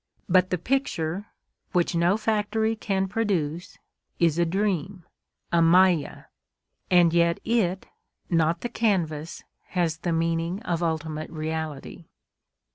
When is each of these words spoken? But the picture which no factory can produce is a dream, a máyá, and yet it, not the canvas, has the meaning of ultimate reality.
But 0.27 0.49
the 0.49 0.57
picture 0.57 1.27
which 1.73 1.93
no 1.93 2.17
factory 2.17 2.75
can 2.75 3.07
produce 3.07 3.77
is 4.17 4.39
a 4.39 4.47
dream, 4.47 5.05
a 5.51 5.59
máyá, 5.59 6.25
and 6.89 7.13
yet 7.13 7.39
it, 7.45 7.85
not 8.27 8.61
the 8.61 8.69
canvas, 8.69 9.43
has 9.77 9.97
the 9.97 10.11
meaning 10.11 10.59
of 10.63 10.81
ultimate 10.81 11.29
reality. 11.29 12.05